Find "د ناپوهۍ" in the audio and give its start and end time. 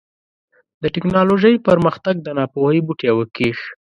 2.21-2.79